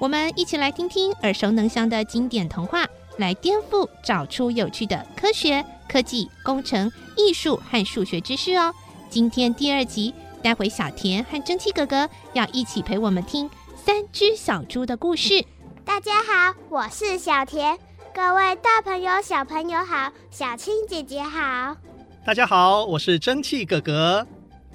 [0.00, 2.86] 我们一起来听听耳熟能详的经典童话，
[3.18, 8.72] 来颠覆，找出有趣的科学、科技、工程、艺术和数学知识哦。
[9.10, 15.44] 今天第二集，待会小田和蒸汽哥哥要一起陪我们听三只小猪的故事。
[15.84, 17.78] 大家好，我是小田。
[18.14, 21.76] 各位大朋友、小朋友好，小青姐姐好。
[22.24, 24.26] 大家好，我是蒸汽哥哥。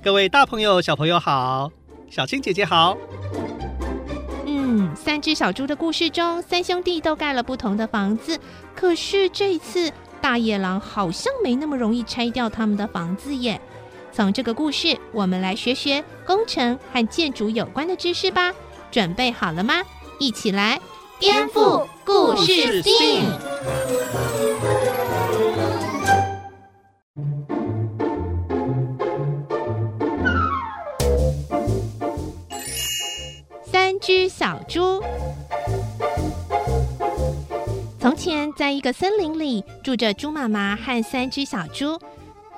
[0.04, 1.72] 各位大朋友、小朋友好，
[2.12, 2.96] 小青姐姐好。
[4.96, 8.40] 三只小猪的故事中，三兄弟都盖了不同的房子。
[8.76, 13.60] 可是这一次，大野狼好像没那么容易拆掉他们的房子耶。
[14.12, 18.54] 从这个故事，我们来学学工程和建筑有关的知识吧。
[18.90, 19.84] 准备好了吗？
[20.18, 20.80] 一起来
[21.20, 22.82] 颠覆故事
[33.96, 34.00] STEAM。
[34.00, 35.02] 只小猪。
[38.00, 42.00] 从前，在一个森林里，住着猪妈妈和三只小猪。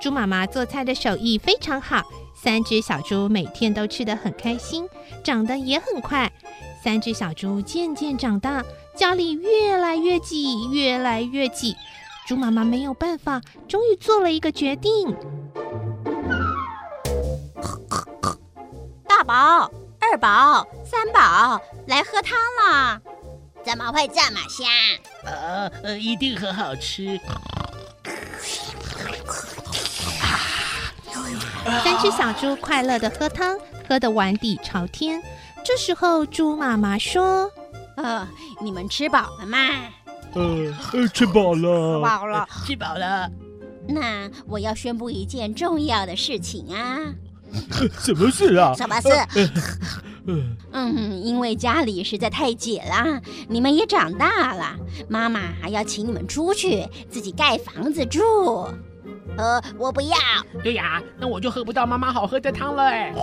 [0.00, 2.02] 猪妈妈做菜的手艺非常好，
[2.34, 4.86] 三只小猪每天都吃得很开心，
[5.24, 6.30] 长得也很快。
[6.84, 8.62] 三只小猪渐渐长大，
[8.94, 11.74] 家里越来越挤，越来越挤。
[12.26, 15.16] 猪妈妈没有办法，终于做了一个决定：
[19.08, 19.70] 大宝。
[20.00, 23.00] 二宝、三宝，来喝汤了。
[23.62, 24.66] 怎么会这么香？
[25.24, 27.20] 呃呃，一定很好吃。
[31.84, 35.22] 三只小猪快乐的喝汤，喝得碗底朝天。
[35.62, 37.50] 这时候，猪妈妈说
[37.96, 38.26] ：“呃，
[38.62, 39.58] 你们吃饱了吗
[40.34, 42.00] ？”“呃呃，吃饱了。
[42.02, 43.30] ”“饱了，吃饱了。”
[43.86, 47.12] 那我要宣布一件重要的事情啊！
[47.98, 48.74] 什么事啊？
[48.74, 49.08] 什么事？
[50.72, 54.76] 嗯，因为家里实在太挤了，你们也长大了，
[55.08, 58.20] 妈妈还要请你们出去自己盖房子住。
[59.38, 60.16] 呃，我不要。
[60.62, 63.14] 对呀，那我就喝不到妈妈好喝的汤了哎。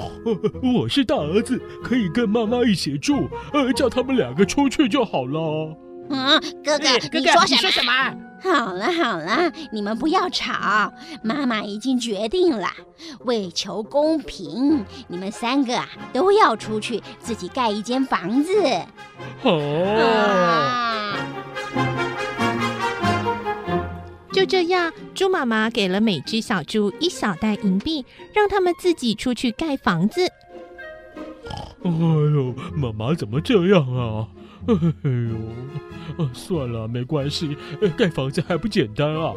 [0.63, 5.77] 我是大儿子，可以跟妈妈一起住，呃，叫他们两个出去就好了。
[6.09, 7.93] 嗯，哥哥，哥哥，你说什么？
[8.45, 12.67] 好了好了，你们不要吵，妈妈已经决定了。
[13.21, 18.53] 为求公平，你们三个啊都要出去自己盖一间房子。
[19.41, 19.97] 哦。
[19.99, 21.17] 啊。
[24.31, 30.21] 就这样，猪妈妈给了每只小猪一小袋银币，让他们自己出去盖房子。
[31.83, 34.27] 哎呦，妈妈怎么这样啊？
[35.03, 37.55] 哎呦，啊，算了，没关系，
[37.97, 39.33] 盖房子还不简单啊？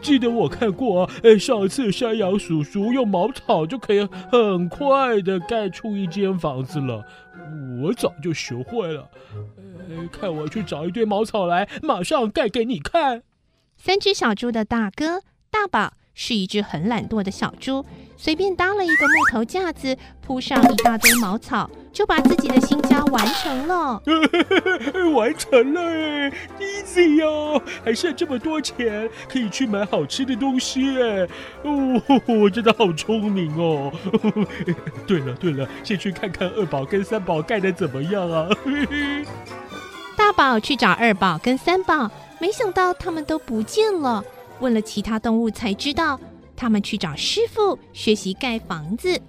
[0.00, 7.04] 记得我看过啊，哎，上次山羊叔叔用茅草就可以很快的盖出一间房子了，
[7.82, 9.08] 我早就学会了。
[10.10, 13.22] 看我去找一堆茅草来，马上盖给你看。
[13.76, 15.20] 三只小猪的大哥
[15.50, 17.84] 大宝是一只很懒惰的小猪，
[18.16, 21.70] 随便搭了一个木头架子，铺上一大堆茅草。
[21.92, 24.02] 就把自己的新家完成了，
[25.14, 31.28] 完成了哎，easy 哟，还剩这么多钱，可以去买好吃的东西哎，
[31.62, 33.92] 哦，我真的好聪明哦。
[35.06, 38.48] 对了对了，先去看看二宝跟三宝盖的怎么样啊？
[40.18, 42.10] 大宝去找二宝跟三宝，
[42.40, 44.24] 没想到他们都不见了。
[44.58, 46.18] 问了其他动物才知道，
[46.56, 49.20] 他们去找师傅学习盖房子。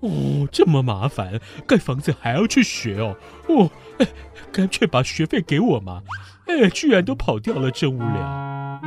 [0.00, 3.16] 哦，这么麻烦，盖房子还要去学哦。
[3.48, 4.06] 哦，哎，
[4.50, 6.02] 干脆把学费给我嘛。
[6.46, 8.80] 哎，居然都跑掉了，真无聊。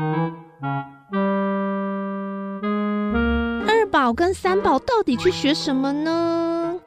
[3.68, 6.78] 二宝跟三宝到底去学什么呢？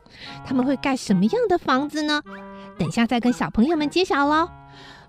[0.45, 2.23] 他们会盖什么样的房子呢？
[2.79, 4.51] 等一下再跟小朋友们揭晓喽。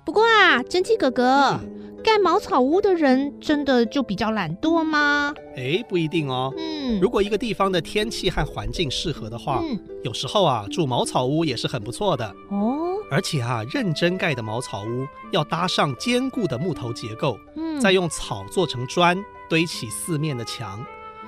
[0.09, 1.51] 不过啊，蒸汽哥哥。
[1.61, 5.35] 嗯盖茅草屋的人真的就比较懒惰吗？
[5.55, 6.51] 哎，不一定哦。
[6.57, 12.95] 嗯，如果一个地方的天气和环境适合的话，嗯，有时候啊，住茅草屋也是很不错的哦。
[13.11, 19.15] 而且啊，认真盖的茅草屋要搭上坚固的木头结构，嗯，再用草做成砖
[19.49, 20.83] 堆起四面的墙，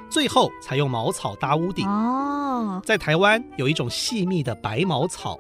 [0.10, 1.86] 最后才用茅草搭屋顶。
[1.86, 5.38] 哦，在台湾有一种细密的白茅草，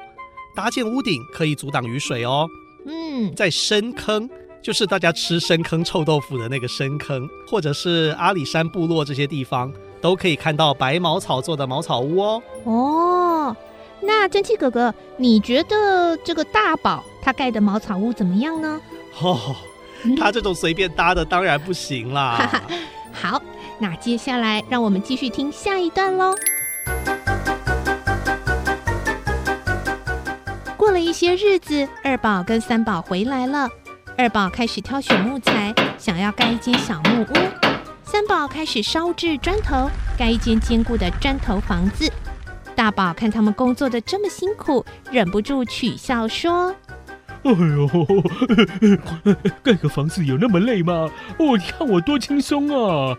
[0.53, 2.45] 搭建屋顶可以阻挡雨水哦。
[2.85, 4.29] 嗯，在深坑。
[4.61, 12.43] 就是大家吃深坑臭豆腐的那个深坑，或者是阿里山部落这些地方，都可以看到白茅草做的茅草屋哦。
[12.65, 13.57] 哦，
[14.01, 18.79] 那蒸汽哥哥，你觉得这个大宝他盖的茅草屋怎么样呢？
[19.23, 19.55] 哦，
[20.15, 22.47] 他这种随便搭的当然不行啦。
[23.11, 23.41] 好，
[23.79, 26.35] 那接下来让我们继续听下一段喽。
[31.11, 33.67] 一些日子，二宝跟三宝回来了。
[34.17, 37.35] 二宝开始挑选木材，想要盖一间小木屋；
[38.01, 42.09] 三宝开始烧制砖头，盖一间坚固的砖头房子。
[42.77, 46.73] 大宝看他们工作的这么辛苦，忍不住取笑说
[47.43, 47.89] ：“哎呦，
[49.61, 51.09] 盖个房子有那么累吗？
[51.39, 53.17] 哦，你看我多轻松啊！”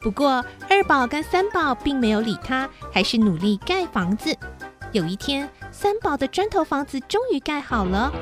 [0.00, 4.34] 不过二宝跟三宝并没有理他，还是努力盖房子。
[4.92, 8.12] 有一天，三宝的砖头房子终于盖好了。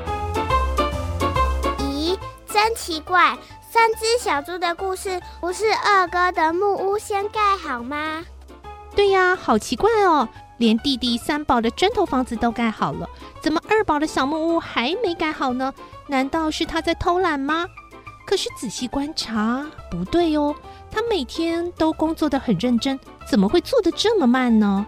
[1.77, 2.17] 咦
[2.51, 8.25] 真奇怪，三只小猪的故事不是二哥的木屋先盖好吗？
[8.95, 10.27] 对呀，好奇怪哦，
[10.57, 13.07] 连弟弟三宝的砖头房子都盖好了，
[13.39, 15.71] 怎么二宝的小木屋还没盖好呢？
[16.07, 17.67] 难道是他在偷懒吗？
[18.25, 20.55] 可是仔细观察，不对哦，
[20.89, 22.99] 他每天都工作得很认真，
[23.29, 24.87] 怎么会做得这么慢呢？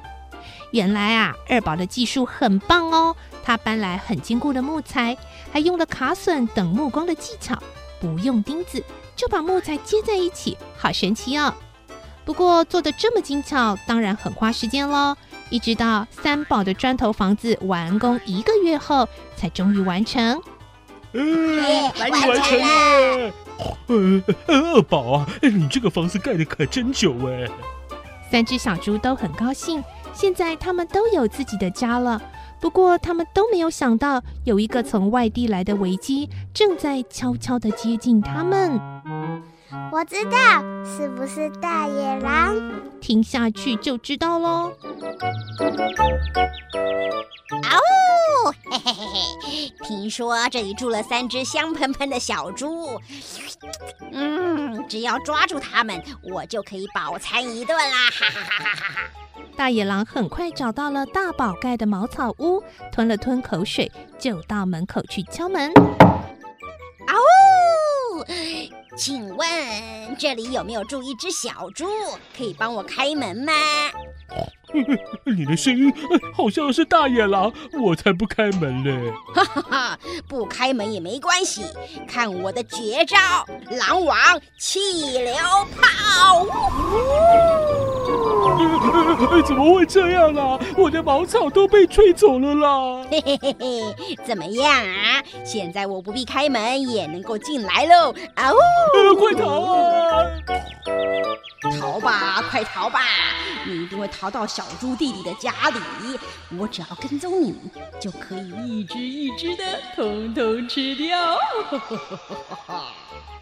[0.76, 3.16] 原来啊，二宝的技术很棒哦。
[3.46, 5.18] 他搬来很坚固的木材，
[5.50, 7.58] 还用了卡榫等木工的技巧，
[8.02, 8.84] 不用钉子
[9.16, 11.54] 就把木材接在一起，好神奇哦！
[12.26, 15.16] 不过做的这么精巧，当然很花时间喽。
[15.50, 19.08] 一直到三宝的砖头房子完工一个月后，
[19.38, 20.42] 才终于完成。
[21.14, 23.34] 嗯，完成了。
[23.88, 27.48] 呃，二宝啊，你这个房子盖的可真久哎！
[28.30, 29.82] 三只小猪都很高兴，
[30.16, 32.20] 现在他们都有自己的家了。
[32.62, 38.80] 不过，他们都没有想到，有一个从外地来的危机正在悄悄地接近他们。
[39.92, 42.56] 我知道，是不是大野狼？
[43.02, 44.72] 听下去就知道喽。
[47.64, 48.52] 啊呜！
[48.72, 49.06] 嘿嘿嘿
[49.44, 49.74] 嘿！
[49.84, 53.02] 听说这里住了三只香喷喷的小猪。
[54.12, 58.10] 嗯，只要抓住它们，我就可以饱餐一顿啦！
[58.12, 59.02] 哈哈哈哈哈哈。
[59.56, 62.62] 大野狼很快找到了大宝盖的茅草屋，
[62.92, 65.72] 吞了吞口水，就到门口去敲门。
[67.08, 68.24] 啊呜！
[68.96, 69.48] 请问
[70.18, 71.86] 这里有没有住一只小猪？
[72.36, 73.52] 可以帮我开门吗？
[75.26, 75.94] 你的声音
[76.34, 77.52] 好像是大野狼，
[77.82, 79.12] 我才不开门嘞！
[79.34, 81.66] 哈哈哈，不开门也没关系，
[82.08, 83.18] 看我的绝招——
[83.78, 84.18] 狼王
[84.58, 84.80] 气
[85.20, 85.36] 流
[85.80, 86.46] 炮！
[89.46, 90.60] 怎么会这样啊？
[90.78, 93.06] 我的茅草都被吹走了啦！
[93.12, 95.22] 嘿嘿嘿嘿，怎么样啊？
[95.44, 98.14] 现在我不必开门也能够进来喽！
[98.36, 98.56] 啊呜！
[99.16, 100.24] 快逃啊！
[101.80, 103.00] 逃吧，快逃吧！
[103.66, 105.80] 你一定会逃到小猪弟弟的家里。
[106.58, 107.56] 我只要跟踪你，
[108.00, 109.64] 就可以一只一只的
[109.96, 111.38] 统统吃掉。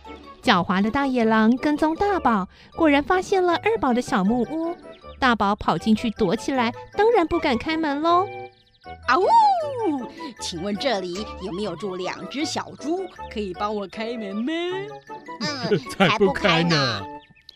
[0.43, 4.75] 狡猾的大野狼跟踪大宝，果然发现了二宝的小木屋。
[5.17, 8.27] 大宝跑进去躲起来，当然不敢开门喽。
[9.07, 9.25] 啊呜！
[10.41, 13.05] 请问这里有没有住两只小猪？
[13.31, 14.51] 可以帮我开门吗？
[15.39, 17.01] 嗯，才不开呢。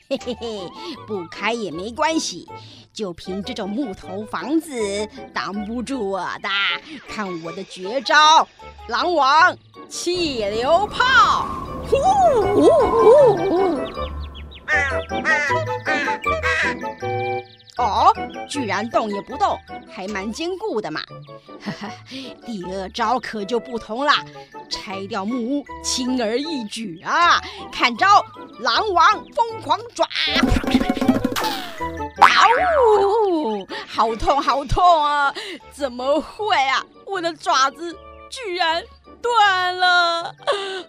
[0.09, 0.71] 嘿嘿嘿，
[1.05, 2.47] 不开也没关系，
[2.93, 4.71] 就凭这种木头房子
[5.33, 6.49] 挡不住我的。
[7.09, 8.47] 看我的绝招——
[8.87, 9.57] 狼王
[9.89, 11.45] 气流炮！
[11.89, 13.75] 呼呼呼呼！
[14.65, 15.31] 啊啊啊
[17.77, 17.77] 啊！
[17.77, 18.11] 哦，
[18.49, 19.55] 居然动也不动，
[19.87, 21.01] 还蛮坚固的嘛！
[21.61, 21.91] 哈哈，
[22.45, 24.25] 第二招可就不同啦，
[24.69, 27.39] 拆掉木屋轻而易举啊！
[27.71, 28.25] 看招，
[28.59, 30.03] 狼王疯狂爪！
[32.19, 32.47] 啊
[33.05, 35.33] 呜，好痛好痛啊！
[35.71, 36.83] 怎么会啊？
[37.05, 37.95] 我的爪子
[38.29, 38.83] 居然
[39.21, 40.33] 断了，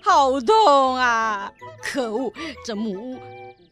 [0.03, 1.53] 好痛啊！
[1.83, 2.33] 可恶，
[2.65, 3.19] 这木屋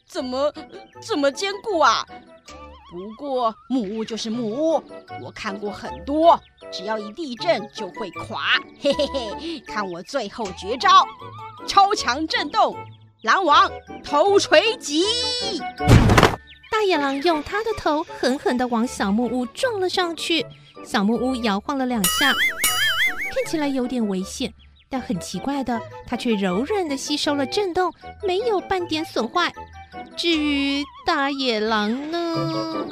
[0.07, 0.53] 怎么
[1.01, 2.07] 这么坚固啊？
[2.91, 4.83] 不过木屋就是木屋，
[5.23, 6.39] 我看过很多，
[6.71, 8.61] 只要一地震就会垮。
[8.81, 9.07] 嘿嘿
[9.39, 11.07] 嘿，看我最后绝招，
[11.67, 12.77] 超强震动，
[13.27, 13.69] 狼王
[14.05, 15.03] 头锤击！
[16.71, 20.47] 大野狼用他的头狠狠地往小木屋撞了上去，
[20.85, 22.33] 小木屋摇晃了两下，
[23.35, 24.55] 看起来有点危险，
[24.89, 27.93] 但很奇怪的，它却柔软地吸收了震动，
[28.23, 29.53] 没有半点损坏。
[30.17, 32.87] 至于大野狼呢？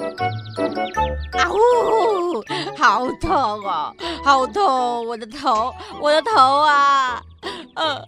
[1.39, 2.43] 啊呜！
[2.77, 5.07] 好痛哦，好痛！
[5.07, 7.23] 我的头，我的头啊！
[7.75, 8.05] 呃，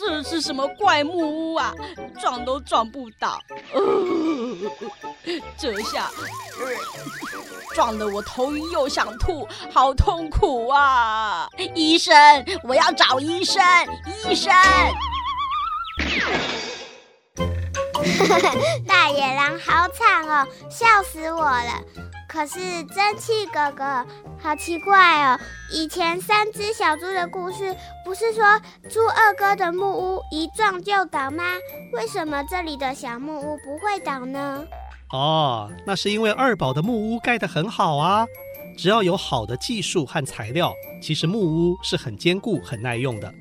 [0.00, 1.74] 这是什么怪木屋啊？
[2.18, 3.38] 撞都撞不倒。
[3.74, 3.80] 呃，
[5.58, 6.10] 这下，
[6.58, 6.66] 呃，
[7.74, 11.46] 撞得我头晕又想吐，好痛苦啊！
[11.74, 12.14] 医生，
[12.64, 13.62] 我要找医生，
[14.28, 14.50] 医生。
[18.88, 21.82] 大野狼好惨哦，笑死我了。
[22.30, 24.06] 可是蒸汽哥哥，
[24.38, 25.36] 好奇怪哦！
[25.72, 28.44] 以前三只小猪的故事不是说
[28.88, 31.42] 猪二哥的木屋一撞就倒吗？
[31.92, 34.64] 为什么这里的小木屋不会倒呢？
[35.12, 38.24] 哦，那是因为二宝的木屋盖得很好啊！
[38.78, 40.72] 只要有好的技术和材料，
[41.02, 43.34] 其实木屋是很坚固、很耐用的。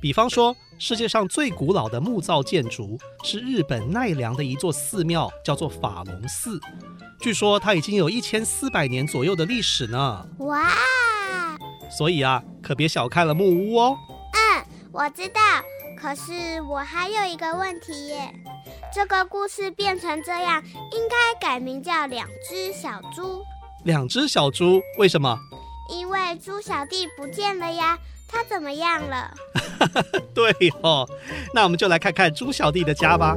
[0.00, 6.60] 比方说，世界上最古老的木造建筑是日本奈良的一座寺庙，叫做法隆寺。
[7.20, 10.24] 据说它已经有一千四百年左右的历史呢。
[10.38, 10.68] 哇！
[11.90, 13.98] 所以啊，可别小看了木屋哦。
[14.32, 15.40] 嗯，我知道。
[16.00, 18.32] 可是我还有一个问题耶，
[18.94, 23.22] 这个故事变成这样，应该改名叫《两只小猪》。
[23.84, 24.80] 两只小猪？
[24.96, 25.36] 为什么？
[25.90, 29.34] 因为猪小弟不见了呀，他怎么样了？
[30.34, 31.08] 对哦，
[31.54, 33.36] 那我们就来看看猪小弟的家吧。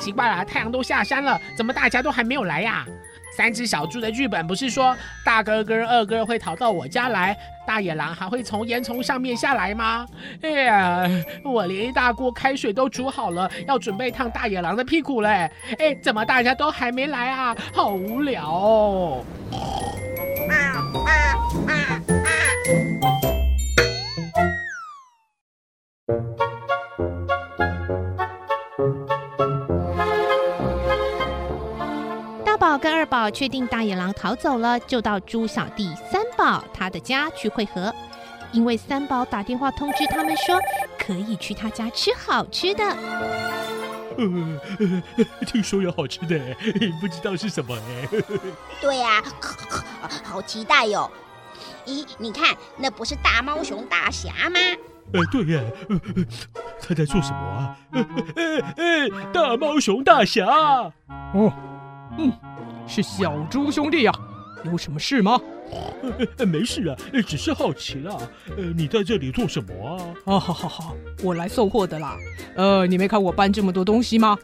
[0.00, 2.84] 奇怪了，太阳都下山了，怎么大家都还没有来呀？
[3.36, 10.04] 三只小猪的剧本不是说大哥哥、二哥会逃到我家来，大野狼还会从烟囱上面下来吗？
[10.42, 11.08] 哎呀，
[11.44, 15.48] 我连一大锅开水都煮好了，要准备烫大野狼的屁股嘞！
[15.78, 17.54] 哎，怎么大家都还没来啊？
[17.72, 19.24] 好无聊哦！
[32.80, 37.92] 跟二宝确定大野狼逃走了，就到猪小弟三宝他的家去会合。
[38.52, 40.56] 因为三宝打电话通知他们说，
[40.96, 42.84] 可以去他家吃好吃的。
[44.16, 44.60] 呃，
[45.44, 46.38] 听说有好吃的，
[47.00, 48.22] 不知道是什么呢？
[48.80, 49.22] 对呀，
[50.24, 51.10] 好期待哟！
[51.86, 54.58] 咦，你看，那不是大猫熊大侠吗？
[55.14, 55.62] 哎，对呀，
[56.80, 57.78] 他在做什么啊？
[58.36, 60.46] 哎哎，大猫熊大侠。
[60.46, 61.52] 哦，
[62.18, 62.32] 嗯。
[62.86, 64.12] 是小猪兄弟呀，
[64.64, 65.38] 有什么事吗？
[66.38, 68.16] 呃，没事啊，只是好奇啦。
[68.56, 69.74] 呃，你在这里做什么
[70.24, 70.32] 啊？
[70.32, 72.16] 啊，好好好，我来送货的啦。
[72.54, 74.38] 呃，你没看我搬这么多东西吗？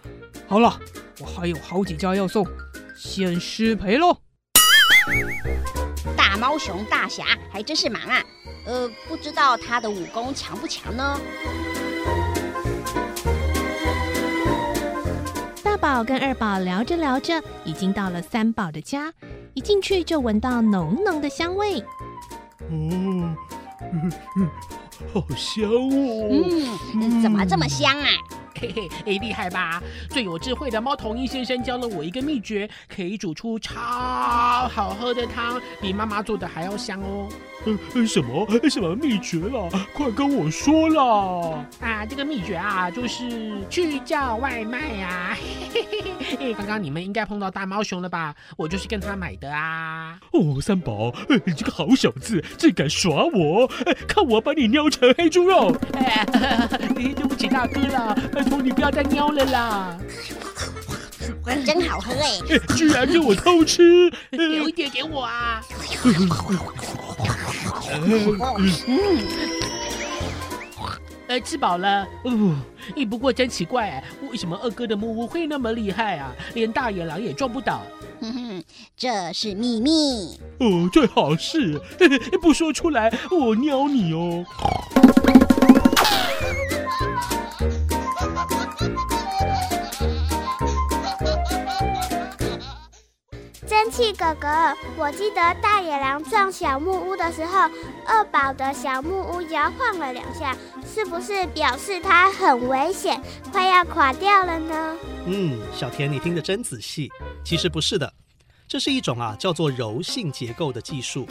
[0.47, 0.79] 好了，
[1.21, 2.47] 我还有好几家要送，
[2.95, 4.19] 先失陪喽。
[6.45, 8.23] 大猫熊大侠还真是忙啊。
[8.67, 11.19] 呃，不知道他的武功强不强呢？
[15.63, 19.11] 大宝跟二宝聊着聊着，已经到了三宝的家。
[19.55, 21.81] 一进去就闻到浓浓的香味。
[22.69, 23.35] 哦，
[25.15, 26.79] 好香哦！
[26.93, 28.07] 嗯，怎么这么香啊？
[28.65, 29.83] 嘿嘿，哎，厉害吧？
[30.09, 37.29] 最有智慧的猫头鹰先生教了我一个秘诀，可以煮出超好喝的汤，比妈妈做的还要香哦。
[37.67, 39.69] 呃，什么什么秘诀啦？
[39.95, 41.67] 快跟我说啦！
[41.81, 45.37] 啊，这个秘诀啊，就是去叫外卖呀。
[45.73, 48.35] 嘿嘿嘿嘿，刚刚你们应该碰到大猫熊了吧？
[48.57, 50.19] 我就是跟他买的啊。
[50.33, 51.13] 哦，三宝，
[51.47, 53.67] 你这个好小子，竟敢耍我！
[54.07, 55.75] 看我把你撩成黑猪肉！
[55.95, 56.27] 哎，
[56.95, 59.99] 对不起大哥了，拜托你不要再撩了啦。
[61.65, 62.59] 真好喝哎！
[62.77, 65.63] 居然给我偷吃，留一点给我啊！
[68.87, 69.19] 嗯，
[71.29, 72.07] 呃，吃饱了。
[72.25, 72.57] 哦，
[72.97, 76.35] 哎，不过真奇怪哎，为什么二哥的木屋会那么厉害啊？
[76.55, 77.83] 连大野狼也撞不倒。
[78.21, 78.65] 哼哼，
[78.97, 80.39] 这是秘密。
[80.59, 81.81] 哦，最好是，
[82.43, 84.45] 不说出来我尿你哦。
[94.17, 94.49] 哥哥，
[94.97, 97.69] 我记得大野狼撞小木屋的时候，
[98.07, 100.57] 二宝的小木屋摇晃了两下，
[100.87, 104.97] 是不是表示它很危险，快要垮掉了呢？
[105.27, 107.11] 嗯，小田，你听得真仔细。
[107.45, 108.13] 其实不是的，
[108.69, 111.27] 这是一种啊叫做柔性结构的技术，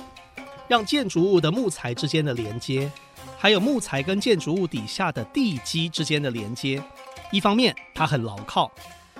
[0.68, 2.92] 让建筑物的木材之间的连接，
[3.38, 6.84] 还有木材跟建筑物底下的地基之间的连接，
[7.32, 8.70] 一方面它很牢靠，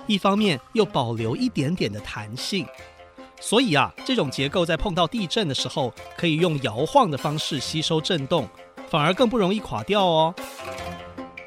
[0.06, 2.66] 一方面又保留一点点的弹性。
[3.46, 8.48] 所以啊，这种结构在碰到地震的时候，可以用摇晃的方式吸收震动，
[8.88, 10.34] 反而更不容易垮掉哦。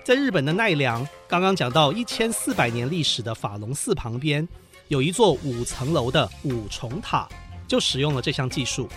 [0.03, 4.47] 在日本的奈良，刚刚讲到一千四百年历史的法隆寺旁边，
[4.89, 7.27] 有一座五层楼的五重塔，
[7.67, 8.87] 就使用了这项技术。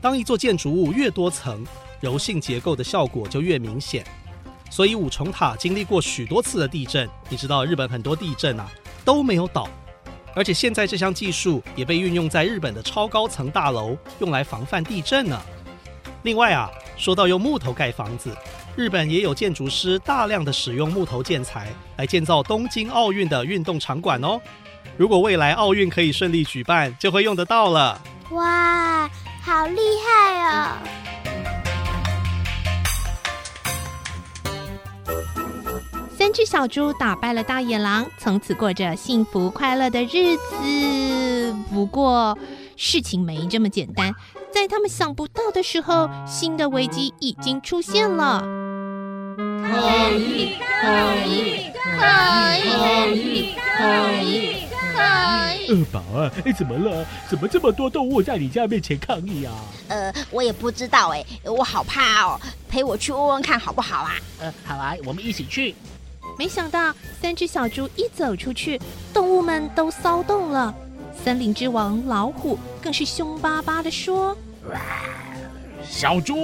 [0.00, 1.62] 当一座建筑物越多层，
[2.00, 4.02] 柔性结构的效果就越明显。
[4.70, 7.06] 所以五重塔经历过许多次的地震。
[7.28, 8.72] 你知道日本很多地震啊
[9.04, 9.68] 都没有倒，
[10.34, 15.40] 而且现在这项技术也被运用在日本的超高层大楼，用来防范地震呢。
[16.22, 18.36] 另外啊，说到用木头盖房子，
[18.76, 24.40] 日本也有建筑师大量的使用木头建材来建造东京奥运的运动场馆哦。
[24.96, 28.00] 如果未来奥运可以顺利举办，就会用得到了。
[28.30, 29.08] 哇，
[29.42, 31.01] 好厉害哦！
[36.32, 41.54] 三只小猪打败了大野狼，从此过着幸福快乐的日子。
[41.70, 42.38] 不过，
[42.74, 44.14] 事情没这么简单，
[44.50, 48.40] 在他们想不到的时候，新的危机已经出现了。
[49.36, 52.00] 可以，可以，可
[52.56, 55.68] 以，可以，可以，可以。
[55.68, 57.06] 二宝啊，哎，怎么了？
[57.28, 59.52] 怎么这么多动物在你家面前抗议啊？
[59.88, 62.40] 呃，我也不知道哎，我好怕哦。
[62.70, 64.14] 陪我去问问看好不好啊？
[64.40, 65.74] 呃，好啊，我们一起去。
[66.42, 68.76] 没想到，三只小猪一走出去，
[69.14, 70.74] 动物们都骚动了。
[71.22, 74.36] 森林之王老虎更是凶巴巴地说
[75.88, 76.34] ：“小猪，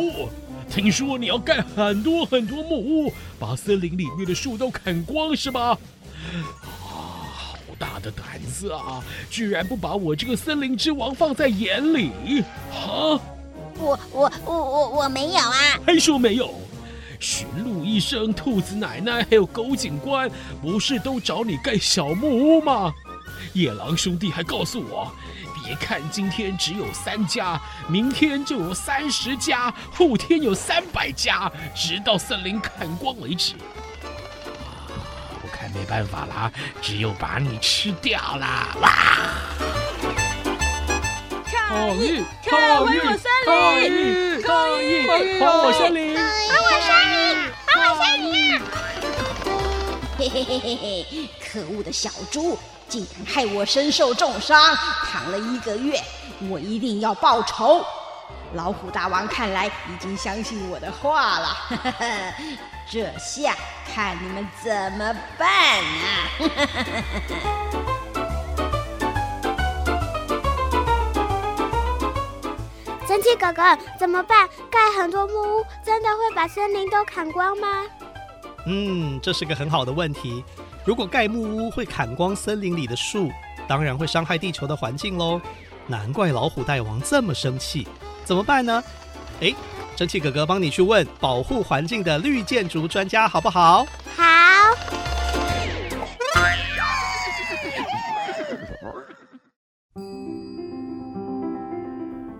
[0.70, 5.70] 听说你要盖很多很多木屋，把森林里面的树都砍光，是吧？
[5.70, 5.76] 啊，
[6.86, 9.02] 好大的胆子啊！
[9.28, 12.12] 居然不把我这个森林之王放在眼里
[12.70, 13.18] 啊！
[13.80, 15.80] 我我我我我没有啊！
[15.84, 16.54] 还说没有？”
[17.20, 20.30] 驯鹿医生、兔子奶奶还有狗警官，
[20.62, 22.92] 不是都找你盖小木屋吗？
[23.52, 25.10] 野狼兄弟还告诉我，
[25.64, 33.54] 别看今天只有三家，明天就有三十家，后天有三百家，直到森林砍光为止。
[33.54, 34.86] 啊，
[35.42, 38.76] 我看没办法啦，只有把你吃掉啦！
[38.80, 38.90] 哇！
[41.68, 42.24] 抗议！
[42.44, 42.98] 抗议！
[43.44, 44.42] 抗议！
[44.42, 45.06] 抗议！
[45.06, 46.07] 还我森林！
[50.28, 51.06] 嘿嘿嘿嘿！
[51.40, 56.00] 可恶的小猪，竟然害我身受重伤，躺了一个月，
[56.48, 57.84] 我一定要报仇！
[58.54, 62.34] 老虎大王看来已经相信我的话了，呵呵，
[62.90, 63.54] 这下
[63.86, 65.82] 看你们怎么办啊！
[73.06, 74.48] 神奇哥哥，怎么办？
[74.70, 77.84] 盖很多木屋，真的会把森林都砍光吗？
[78.70, 80.44] 嗯，这是个很好的问题。
[80.84, 83.30] 如果盖木屋会砍光森林里的树，
[83.66, 85.40] 当然会伤害地球的环境喽。
[85.86, 87.88] 难怪老虎大王这么生气。
[88.24, 88.84] 怎么办呢？
[89.40, 89.54] 哎，
[89.96, 93.86] 蒸汽哥哥帮你去问保护环境的绿建筑专家，好不好？
[94.14, 94.37] 好。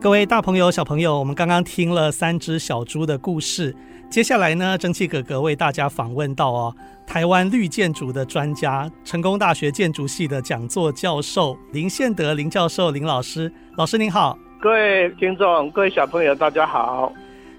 [0.00, 3.74] 各位大朋友、小朋友，我们刚刚听了三只小猪的故事。
[4.08, 13.52] 接下来呢，蒸汽哥哥为大家访问到哦，台湾绿建筑的专家，成功大学建筑系的讲座教授林宪德林教授林老师。
[13.76, 17.12] 老师您好，各位听众、各位小朋友，大家好。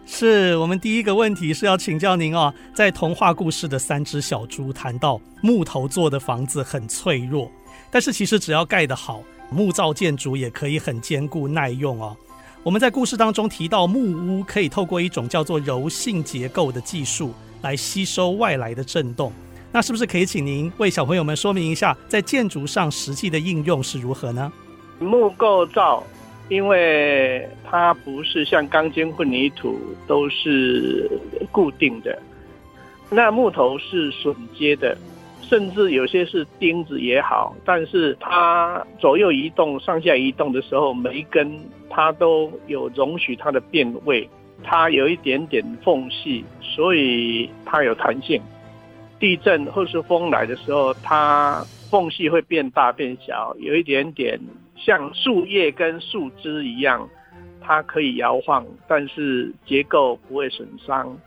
[0.05, 7.51] 是我们第一个问题是要请教您哦，在童话故事的三只小猪谈到木头做的房子很脆弱，
[7.91, 9.21] 但是其实只要盖得好，
[9.51, 12.15] 木造建筑也可以很坚固耐用哦。
[12.61, 19.31] 我们在故事当中提到，木屋可以透过一种叫做柔性结构的技术来吸收外来的震动。
[19.71, 24.51] 那是不是可以请您为小朋友们说明一下，在建筑上实际的应用是如何呢？
[24.99, 26.03] 木构造，
[26.49, 31.09] 因为它不是像钢筋混凝土都是
[31.53, 32.21] 固定的，
[33.09, 34.97] 那木头是榫接的。
[35.49, 41.59] 甚至有些是钉子也好，但是它左右移动、上下移动的时候，每一根
[41.89, 44.29] 它都有容许它的变位，
[44.63, 48.39] 它有一点点缝隙，所以它有弹性。
[49.19, 54.39] 地震或是风来的时候，它缝隙会变大变小，有一点点
[54.75, 57.09] 像树叶跟树枝一样，
[57.59, 61.17] 它可以摇晃，但是结构不会损伤。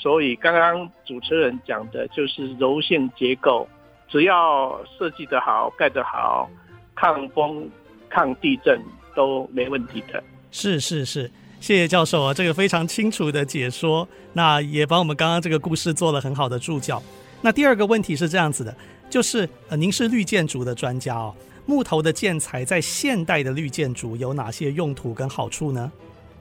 [0.00, 3.68] 所以刚刚主持人讲的就是柔性结构，
[4.08, 6.48] 只要设计得好、盖得好，
[6.94, 7.68] 抗风、
[8.08, 8.80] 抗地震
[9.14, 10.22] 都没问题的。
[10.50, 17.02] 是是是，谢谢教授啊，这个非常清楚的解说，那也帮我们刚刚这个故事做了很好的注脚。
[17.42, 18.74] 那第二个问题是这样子的，
[19.10, 21.34] 就是呃，您是绿建筑的专家哦，
[21.66, 25.92] 木头的建材在现代的绿建筑有哪些用途跟好处呢？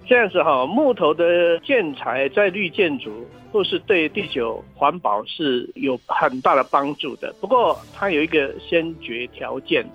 [0.10, 7.32] 这样子哈，木头的建材在绿建筑或是对地球环保是有很大的帮助的。
[7.40, 9.86] 不过它有一个先决条件，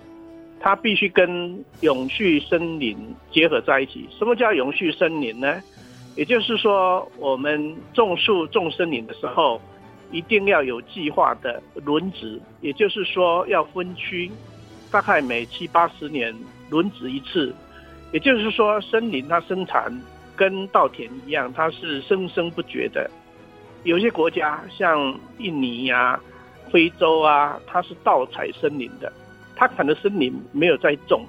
[0.57, 2.97] 它必须跟永续森林
[3.29, 4.07] 结合在一起。
[4.17, 5.61] 什么叫永续森林呢？
[6.15, 9.59] 也就是说，我们种树种森林的时候，
[10.13, 14.31] 一定要有计划的轮值，也就是说要分区，
[14.89, 16.33] 大概每七八十年
[16.69, 17.53] 轮值一次。
[18.15, 19.91] 也就是说，森林它生产
[20.37, 23.11] 跟稻田一样，它是生生不绝的。
[23.83, 26.21] 有些国家像印尼呀、啊、
[26.71, 29.11] 非洲啊，它是盗采森林的，
[29.53, 31.25] 它砍的森林没有再种，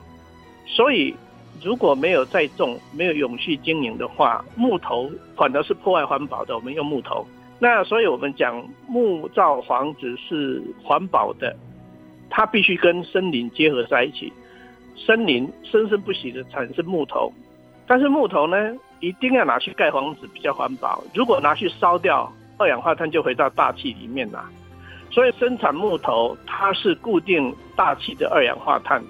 [0.65, 1.13] 所以
[1.61, 6.55] 如果没有再种、没有永续经营的话，木头反而是破坏环保的。
[6.55, 7.27] 我们用木头。
[7.59, 11.57] 那所以，我们讲木造房子是环保的，
[12.31, 14.33] 它必须跟森林结合在一起。
[14.97, 17.33] 森林生生不息的产生木头，
[17.87, 18.57] 但是木头呢，
[19.01, 21.05] 一定要拿去盖房子比较环保。
[21.15, 24.45] 如果拿去烧掉，二氧化碳就回到大气里面了。
[25.11, 29.03] 所以生产木头，它是固定大气的二氧化碳。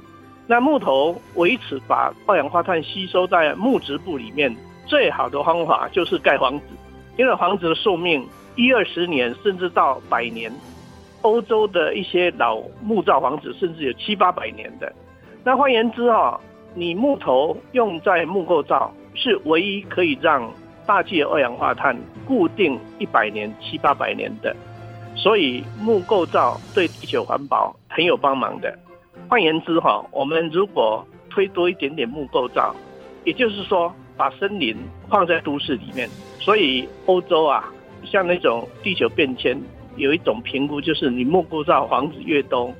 [0.47, 4.55] 那木头维持把二氧化碳吸收在木质部里面，
[4.87, 6.67] 最好的方法就是盖房子。
[7.17, 10.53] 因为房子的寿命一二十年，甚至到百年。
[11.23, 14.93] 欧洲的一些老木造房子，甚至有七八百年的。
[15.47, 16.37] 那换言之啊，
[16.75, 20.53] 你木头用在木构造，是唯一可以让
[20.85, 24.57] 大气的二氧化碳固定一百年、七八百年的。
[25.15, 28.77] 所以木构造对地球环保很有帮忙的。
[29.29, 32.75] 换言之哈，我们如果推多一点点木构造，
[33.23, 34.77] 也就是说把森林
[35.09, 36.09] 放在都市里面。
[36.41, 39.57] 所以欧洲啊，像那种地球变迁，
[39.95, 42.75] 有一种评估，就是你木构造房子越多，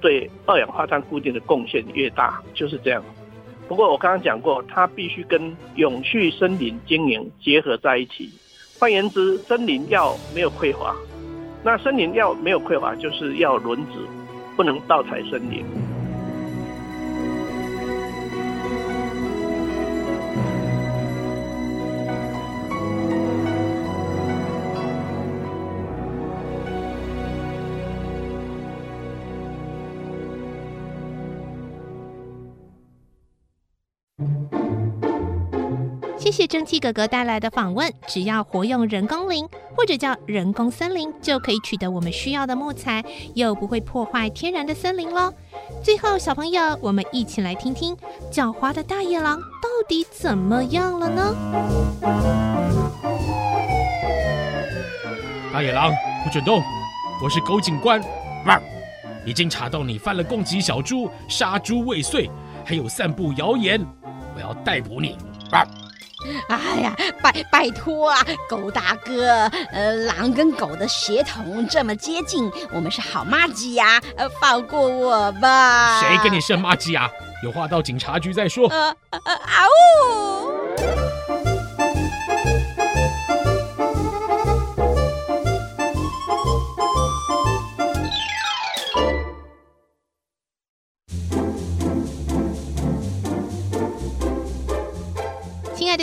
[0.00, 3.02] 对二氧化碳固定的贡献越大，就是这样。
[3.68, 8.28] 不过我刚刚讲过，它必须跟永续森林经营结合在一起。
[8.78, 10.96] 换言之，森林要没有匮乏，
[11.62, 13.92] 那森林要没有匮乏，就是要轮子，
[14.56, 15.64] 不能盗采森林。
[36.18, 37.90] 谢谢蒸汽哥哥带来的访问。
[38.06, 43.02] 只要活用人工林，或者叫人工森林，就可以取得我们需要的木材，
[43.34, 45.32] 又不会破坏天然的森林喽。
[45.82, 47.96] 最后，小朋友，我们一起来听听
[48.30, 51.34] 狡猾的大野狼到底怎么样了呢？
[55.52, 55.90] 大野狼，
[56.22, 56.62] 不准动！
[57.22, 58.00] 我是狗警官，
[58.46, 58.60] 汪！
[59.26, 62.30] 已经查到你犯了攻击小猪、杀猪未遂，
[62.64, 63.84] 还有散布谣言，
[64.34, 65.16] 我要逮捕你，
[65.50, 65.66] 啊！
[66.48, 68.18] 哎呀，拜拜托啊，
[68.48, 75.98] 狗大哥，呃，狼跟狗的血统这么接近，我们是好妈鸡呀，呃，放过我吧。
[76.00, 77.10] 谁跟你是妈鸡啊？
[77.42, 78.68] 有话到警察局再说。
[78.68, 80.49] 呃，呃，啊呜！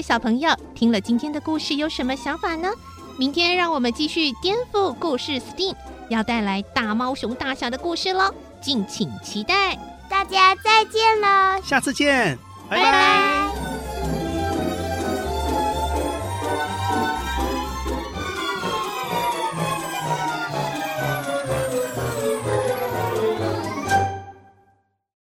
[0.08, 2.70] 小朋友，听了今天的故事有什么想法呢？
[3.18, 5.76] 明天让我们继续颠覆故事 STEAM，
[6.10, 9.78] 要带来大猫熊大侠的故事喽，敬请期待。
[10.10, 12.40] 大家再见喽，下次见，
[12.70, 12.84] 拜拜。
[12.86, 13.47] 拜拜。